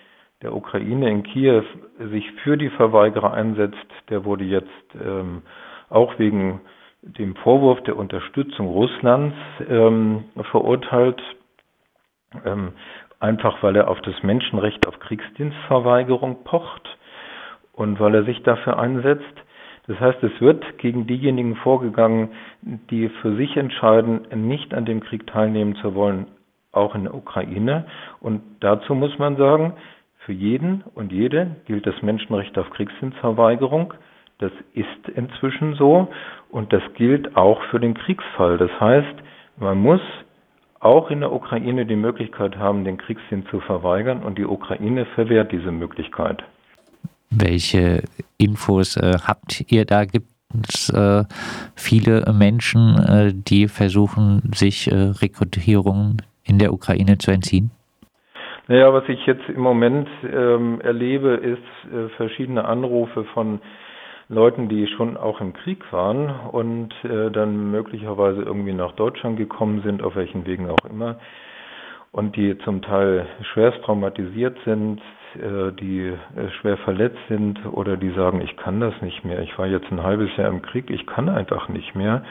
der 0.41 0.53
Ukraine, 0.55 1.09
in 1.09 1.23
Kiew, 1.23 1.63
sich 2.11 2.29
für 2.43 2.57
die 2.57 2.69
Verweigerer 2.69 3.33
einsetzt, 3.33 3.87
der 4.09 4.25
wurde 4.25 4.43
jetzt 4.43 4.67
ähm, 5.03 5.41
auch 5.89 6.19
wegen 6.19 6.61
dem 7.01 7.35
Vorwurf 7.35 7.81
der 7.83 7.97
Unterstützung 7.97 8.67
Russlands 8.67 9.35
ähm, 9.69 10.25
verurteilt, 10.51 11.21
ähm, 12.45 12.73
einfach 13.19 13.61
weil 13.63 13.75
er 13.75 13.89
auf 13.89 14.01
das 14.01 14.21
Menschenrecht 14.23 14.87
auf 14.87 14.99
Kriegsdienstverweigerung 14.99 16.43
pocht 16.43 16.97
und 17.73 17.99
weil 17.99 18.15
er 18.15 18.23
sich 18.23 18.43
dafür 18.43 18.79
einsetzt. 18.79 19.23
Das 19.87 19.99
heißt, 19.99 20.23
es 20.23 20.39
wird 20.39 20.77
gegen 20.77 21.07
diejenigen 21.07 21.55
vorgegangen, 21.57 22.29
die 22.61 23.09
für 23.09 23.35
sich 23.35 23.57
entscheiden, 23.57 24.21
nicht 24.47 24.73
an 24.73 24.85
dem 24.85 25.01
Krieg 25.01 25.27
teilnehmen 25.27 25.75
zu 25.75 25.93
wollen, 25.93 26.27
auch 26.73 26.95
in 26.95 27.03
der 27.03 27.13
Ukraine. 27.13 27.85
Und 28.19 28.41
dazu 28.59 28.93
muss 28.93 29.17
man 29.17 29.37
sagen, 29.37 29.73
für 30.25 30.33
jeden 30.33 30.83
und 30.95 31.11
jede 31.11 31.55
gilt 31.65 31.85
das 31.85 32.01
Menschenrecht 32.01 32.57
auf 32.57 32.69
Kriegsdienstverweigerung. 32.71 33.93
Das 34.39 34.51
ist 34.73 35.09
inzwischen 35.15 35.75
so 35.75 36.07
und 36.49 36.73
das 36.73 36.81
gilt 36.95 37.35
auch 37.37 37.61
für 37.71 37.79
den 37.79 37.93
Kriegsfall. 37.93 38.57
Das 38.57 38.71
heißt, 38.79 39.15
man 39.57 39.77
muss 39.77 40.01
auch 40.79 41.09
in 41.09 41.21
der 41.21 41.31
Ukraine 41.31 41.85
die 41.85 41.95
Möglichkeit 41.95 42.57
haben, 42.57 42.83
den 42.83 42.97
Kriegsdienst 42.97 43.49
zu 43.49 43.59
verweigern 43.61 44.23
und 44.23 44.37
die 44.37 44.45
Ukraine 44.45 45.05
verwehrt 45.05 45.51
diese 45.51 45.71
Möglichkeit. 45.71 46.43
Welche 47.29 48.03
Infos 48.37 48.97
äh, 48.97 49.17
habt 49.25 49.71
ihr 49.71 49.85
da? 49.85 50.05
Gibt 50.05 50.27
es 50.67 50.89
äh, 50.89 51.23
viele 51.75 52.31
Menschen, 52.33 52.97
äh, 52.99 53.33
die 53.33 53.67
versuchen, 53.67 54.51
sich 54.53 54.91
äh, 54.91 54.95
Rekrutierungen 54.95 56.21
in 56.45 56.59
der 56.59 56.73
Ukraine 56.73 57.17
zu 57.17 57.31
entziehen? 57.31 57.71
Naja, 58.67 58.93
was 58.93 59.03
ich 59.09 59.25
jetzt 59.25 59.47
im 59.49 59.61
Moment 59.61 60.07
ähm, 60.23 60.79
erlebe, 60.81 61.31
ist 61.31 61.93
äh, 61.93 62.07
verschiedene 62.15 62.63
Anrufe 62.65 63.25
von 63.33 63.59
Leuten, 64.29 64.69
die 64.69 64.87
schon 64.87 65.17
auch 65.17 65.41
im 65.41 65.53
Krieg 65.53 65.91
waren 65.91 66.29
und 66.51 66.93
äh, 67.03 67.29
dann 67.29 67.71
möglicherweise 67.71 68.41
irgendwie 68.41 68.73
nach 68.73 68.93
Deutschland 68.93 69.37
gekommen 69.37 69.81
sind, 69.83 70.01
auf 70.01 70.15
welchen 70.15 70.45
Wegen 70.45 70.69
auch 70.69 70.89
immer, 70.89 71.17
und 72.13 72.35
die 72.35 72.57
zum 72.59 72.81
Teil 72.81 73.25
schwerst 73.53 73.83
traumatisiert 73.83 74.57
sind, 74.65 75.01
äh, 75.35 75.71
die 75.73 76.07
äh, 76.07 76.49
schwer 76.61 76.77
verletzt 76.77 77.19
sind 77.27 77.59
oder 77.65 77.97
die 77.97 78.11
sagen, 78.11 78.39
ich 78.41 78.55
kann 78.55 78.79
das 78.79 78.93
nicht 79.01 79.25
mehr, 79.25 79.41
ich 79.41 79.57
war 79.57 79.67
jetzt 79.67 79.91
ein 79.91 80.03
halbes 80.03 80.29
Jahr 80.37 80.49
im 80.49 80.61
Krieg, 80.61 80.89
ich 80.89 81.05
kann 81.05 81.27
einfach 81.27 81.69
nicht 81.69 81.95
mehr. 81.95 82.23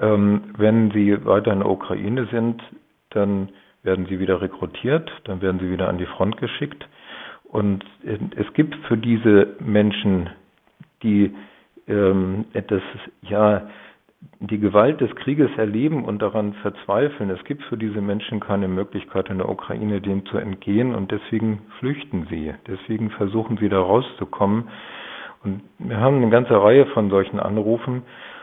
Ähm, 0.00 0.54
wenn 0.56 0.90
sie 0.90 1.24
weiter 1.26 1.52
in 1.52 1.60
der 1.60 1.68
Ukraine 1.68 2.26
sind, 2.32 2.62
dann 3.10 3.50
werden 3.82 4.06
sie 4.06 4.20
wieder 4.20 4.40
rekrutiert, 4.40 5.10
dann 5.24 5.40
werden 5.40 5.60
sie 5.60 5.70
wieder 5.70 5.88
an 5.88 5.98
die 5.98 6.06
Front 6.06 6.36
geschickt. 6.38 6.86
Und 7.44 7.84
es 8.04 8.52
gibt 8.54 8.76
für 8.86 8.96
diese 8.96 9.54
Menschen, 9.58 10.30
die 11.02 11.34
ähm, 11.88 12.44
das, 12.68 12.82
ja, 13.22 13.68
die 14.38 14.58
Gewalt 14.58 15.00
des 15.00 15.14
Krieges 15.16 15.50
erleben 15.56 16.04
und 16.04 16.20
daran 16.20 16.52
verzweifeln, 16.54 17.30
es 17.30 17.42
gibt 17.44 17.62
für 17.64 17.76
diese 17.76 18.00
Menschen 18.00 18.40
keine 18.40 18.68
Möglichkeit 18.68 19.28
in 19.30 19.38
der 19.38 19.48
Ukraine, 19.48 20.00
dem 20.00 20.26
zu 20.26 20.36
entgehen 20.36 20.94
und 20.94 21.10
deswegen 21.10 21.62
flüchten 21.78 22.26
sie. 22.30 22.54
Deswegen 22.66 23.10
versuchen 23.10 23.56
sie 23.58 23.68
da 23.68 23.80
rauszukommen. 23.80 24.68
Und 25.42 25.62
wir 25.78 25.98
haben 25.98 26.16
eine 26.16 26.30
ganze 26.30 26.62
Reihe 26.62 26.86
von 26.86 27.10
solchen 27.10 27.40
Anrufen 27.40 28.02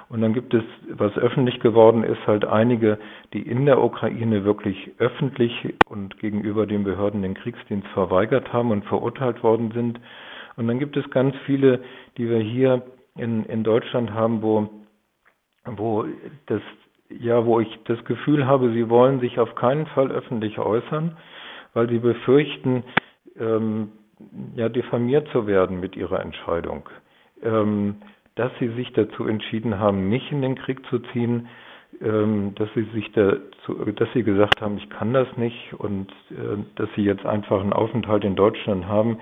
und 0.10 0.22
dann 0.22 0.34
gibt 0.34 0.54
es, 0.54 0.64
was 0.90 1.18
öffentlich 1.18 1.60
geworden 1.60 2.04
ist, 2.04 2.26
halt 2.28 2.46
einige, 2.46 2.98
die 3.34 3.42
in 3.42 3.66
der 3.66 3.84
Ukraine 3.84 4.46
wirklich 4.46 4.92
öffentlich 5.00 5.76
und 5.90 6.18
gegenüber 6.20 6.66
den 6.66 6.86
Behörden 6.86 7.22
den 7.22 7.34
Kriegsdienst 7.34 7.88
verweigert 7.90 8.54
haben 8.54 8.72
und 8.72 8.86
verurteilt 8.86 9.44
worden 9.44 9.72
sind. 9.72 10.00
Und 10.56 10.68
dann 10.68 10.80
gibt 10.80 10.96
es 10.96 11.10
ganz 11.10 11.36
viele, 11.46 11.82
die 12.18 12.30
wir 12.30 12.40
hier 12.40 12.84
in, 13.18 13.44
in 13.46 13.64
Deutschland 13.64 14.14
haben, 14.14 14.42
wo, 14.42 14.70
wo 15.66 16.06
das, 16.46 16.62
ja, 17.10 17.46
wo 17.46 17.60
ich 17.60 17.80
das 17.86 18.04
Gefühl 18.06 18.48
habe, 18.48 18.72
sie 18.72 18.90
wollen 18.90 19.20
sich 19.20 19.40
auf 19.40 19.56
keinen 19.56 19.88
Fall 19.88 20.10
öffentlich 20.10 20.58
äußern, 20.58 21.18
weil 21.74 21.90
sie 21.90 22.00
befürchten, 22.00 22.84
ähm, 23.38 23.92
ja, 24.56 24.70
diffamiert 24.70 25.28
zu 25.34 25.48
werden 25.48 25.80
mit 25.82 25.96
ihrer 25.98 26.22
Entscheidung. 26.22 26.90
Ähm, 27.44 27.98
dass 28.38 28.52
sie 28.60 28.70
sich 28.70 28.94
dazu 28.94 29.26
entschieden 29.26 29.80
haben, 29.80 30.10
nicht 30.10 30.32
in 30.32 30.42
den 30.42 30.56
Krieg 30.56 30.86
zu 30.88 31.00
ziehen, 31.12 31.48
ähm, 32.02 32.54
dass 32.56 32.70
sie 32.76 32.84
sich 32.94 33.12
dazu, 33.14 33.74
dass 33.96 34.08
sie 34.14 34.24
gesagt 34.24 34.62
haben, 34.62 34.78
ich 34.78 34.90
kann 34.90 35.14
das 35.14 35.28
nicht 35.38 35.74
und 35.74 36.12
äh, 36.32 36.58
dass 36.76 36.90
sie 36.96 37.02
jetzt 37.02 37.26
einfach 37.26 37.60
einen 37.60 37.74
Aufenthalt 37.74 38.24
in 38.24 38.36
Deutschland 38.36 38.88
haben 38.88 39.18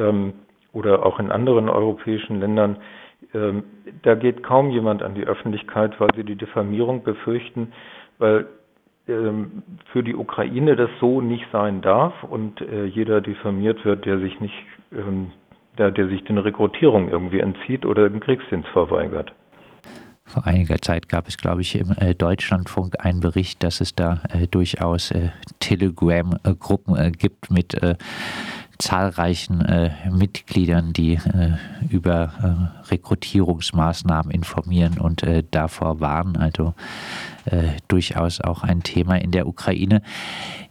ähm, 0.00 0.32
oder 0.72 1.06
auch 1.06 1.20
in 1.20 1.30
anderen 1.30 1.68
europäischen 1.68 2.40
Ländern. 2.40 2.78
Ähm, 3.32 3.62
da 4.02 4.16
geht 4.16 4.42
kaum 4.42 4.70
jemand 4.70 5.02
an 5.02 5.14
die 5.14 5.24
Öffentlichkeit, 5.26 6.00
weil 6.00 6.10
sie 6.16 6.24
die 6.24 6.36
Diffamierung 6.36 7.02
befürchten, 7.04 7.72
weil 8.18 8.46
für 9.04 10.04
die 10.04 10.14
Ukraine 10.14 10.76
das 10.76 10.88
so 11.00 11.20
nicht 11.20 11.44
sein 11.50 11.80
darf 11.82 12.22
und 12.22 12.60
äh, 12.60 12.84
jeder 12.84 13.20
diffamiert 13.20 13.84
wird, 13.84 14.06
der 14.06 14.20
sich 14.20 14.38
nicht, 14.38 14.54
der, 15.78 15.90
der 15.90 16.08
sich 16.08 16.22
den 16.24 16.38
Rekrutierungen 16.38 17.08
irgendwie 17.08 17.40
entzieht 17.40 17.84
oder 17.86 18.08
den 18.08 18.20
Kriegsdienst 18.20 18.68
verweigert. 18.68 19.32
Vor 20.24 20.46
einiger 20.46 20.78
Zeit 20.78 21.08
gab 21.08 21.28
es, 21.28 21.36
glaube 21.36 21.60
ich, 21.62 21.78
im 21.78 21.90
äh, 21.98 22.14
Deutschlandfunk 22.14 23.04
einen 23.04 23.20
Bericht, 23.20 23.62
dass 23.62 23.80
es 23.80 23.94
da 23.94 24.22
äh, 24.30 24.46
durchaus 24.46 25.10
äh, 25.10 25.28
Telegram-Gruppen 25.60 26.96
äh, 26.96 27.10
gibt 27.10 27.50
mit 27.50 27.74
äh, 27.82 27.96
zahlreichen 28.78 29.60
äh, 29.60 29.90
Mitgliedern, 30.10 30.92
die 30.92 31.18
über 31.88 32.72
Rekrutierungsmaßnahmen 32.90 34.32
informieren 34.32 34.98
und 34.98 35.24
davor 35.52 36.00
warnen. 36.00 36.36
Also 36.36 36.74
durchaus 37.86 38.40
auch 38.40 38.64
ein 38.64 38.82
Thema 38.82 39.20
in 39.20 39.30
der 39.30 39.46
Ukraine. 39.46 40.02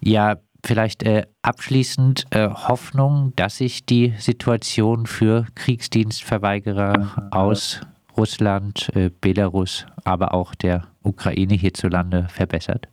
Ja, 0.01 0.35
vielleicht 0.63 1.03
äh, 1.03 1.23
abschließend 1.41 2.25
äh, 2.31 2.49
Hoffnung, 2.49 3.33
dass 3.35 3.57
sich 3.57 3.85
die 3.85 4.13
Situation 4.17 5.05
für 5.05 5.45
Kriegsdienstverweigerer 5.55 7.29
aus 7.31 7.81
Russland, 8.17 8.89
äh, 8.95 9.09
Belarus, 9.21 9.85
aber 10.03 10.33
auch 10.33 10.53
der 10.55 10.87
Ukraine 11.03 11.53
hierzulande 11.55 12.27
verbessert? 12.29 12.87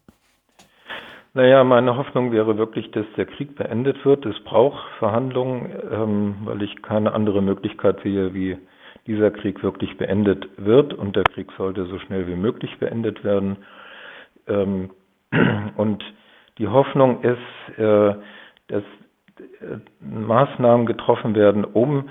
Naja, 1.34 1.62
meine 1.62 1.96
Hoffnung 1.96 2.32
wäre 2.32 2.56
wirklich, 2.56 2.90
dass 2.90 3.06
der 3.16 3.26
Krieg 3.26 3.54
beendet 3.54 4.04
wird. 4.04 4.24
Es 4.26 4.38
braucht 4.40 4.82
Verhandlungen, 4.98 5.70
ähm, 5.92 6.36
weil 6.44 6.62
ich 6.62 6.82
keine 6.82 7.12
andere 7.12 7.42
Möglichkeit 7.42 8.00
sehe, 8.02 8.34
wie 8.34 8.56
dieser 9.06 9.30
Krieg 9.30 9.62
wirklich 9.62 9.96
beendet 9.98 10.48
wird. 10.56 10.94
Und 10.94 11.16
der 11.16 11.24
Krieg 11.24 11.48
sollte 11.56 11.86
so 11.86 11.98
schnell 11.98 12.26
wie 12.26 12.34
möglich 12.34 12.76
beendet 12.78 13.22
werden. 13.24 13.58
Ähm, 14.46 14.90
und 15.76 16.02
die 16.58 16.68
Hoffnung 16.68 17.22
ist, 17.22 17.78
äh, 17.78 18.14
dass 18.68 18.82
äh, 19.38 19.78
Maßnahmen 20.00 20.86
getroffen 20.86 21.34
werden, 21.34 21.64
um 21.64 22.08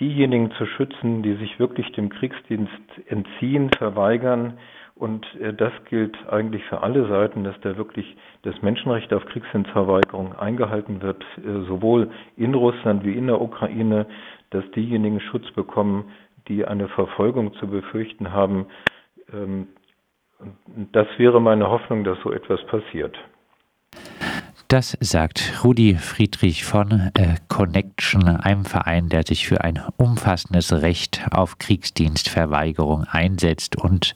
diejenigen 0.00 0.52
zu 0.52 0.66
schützen, 0.66 1.22
die 1.22 1.34
sich 1.34 1.58
wirklich 1.58 1.90
dem 1.92 2.08
Kriegsdienst 2.08 2.72
entziehen, 3.06 3.70
verweigern. 3.76 4.58
Und 4.94 5.26
äh, 5.40 5.52
das 5.52 5.72
gilt 5.88 6.16
eigentlich 6.28 6.64
für 6.64 6.82
alle 6.82 7.08
Seiten, 7.08 7.44
dass 7.44 7.58
da 7.60 7.76
wirklich 7.76 8.16
das 8.42 8.60
Menschenrecht 8.62 9.12
auf 9.12 9.24
Kriegsdienstverweigerung 9.26 10.36
eingehalten 10.36 11.02
wird, 11.02 11.24
äh, 11.38 11.66
sowohl 11.66 12.10
in 12.36 12.54
Russland 12.54 13.04
wie 13.04 13.14
in 13.14 13.26
der 13.26 13.40
Ukraine, 13.40 14.06
dass 14.50 14.68
diejenigen 14.72 15.20
Schutz 15.20 15.50
bekommen, 15.52 16.10
die 16.48 16.64
eine 16.64 16.88
Verfolgung 16.88 17.52
zu 17.54 17.68
befürchten 17.68 18.32
haben. 18.32 18.66
Ähm, 20.40 20.88
das 20.92 21.06
wäre 21.18 21.40
meine 21.40 21.68
Hoffnung, 21.68 22.04
dass 22.04 22.18
so 22.22 22.32
etwas 22.32 22.64
passiert. 22.66 23.16
Das 24.68 24.98
sagt 25.00 25.64
Rudi 25.64 25.94
Friedrich 25.94 26.66
von 26.66 27.10
äh, 27.14 27.36
Connection, 27.48 28.28
einem 28.28 28.66
Verein, 28.66 29.08
der 29.08 29.22
sich 29.26 29.48
für 29.48 29.62
ein 29.64 29.80
umfassendes 29.96 30.70
Recht 30.72 31.22
auf 31.30 31.56
Kriegsdienstverweigerung 31.56 33.04
einsetzt 33.04 33.76
und 33.76 34.14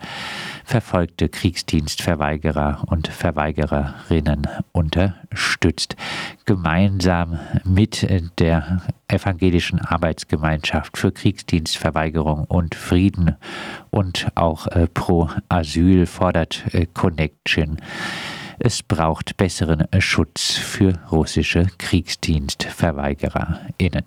verfolgte 0.67 1.31
Kriegsdienstverweigerer 1.31 2.85
und 2.87 3.09
Verweigererinnen 3.09 4.47
unterstützt. 4.73 5.97
Gemeinsam 6.45 7.39
mit 7.65 8.07
der 8.39 8.83
Evangelischen 9.09 9.81
Arbeitsgemeinschaft 9.81 10.99
für 10.99 11.13
Kriegsdienstverweigerung 11.13 12.45
und 12.45 12.75
Frieden 12.75 13.37
und 13.89 14.27
auch 14.35 14.67
äh, 14.67 14.87
Pro 14.87 15.31
Asyl 15.49 16.05
fordert 16.05 16.63
äh, 16.75 16.85
Connection 16.93 17.79
es 18.65 18.83
braucht 18.83 19.37
besseren 19.37 19.87
Schutz 19.99 20.57
für 20.57 20.95
russische 21.11 21.67
KriegsdienstverweigererInnen. 21.79 24.05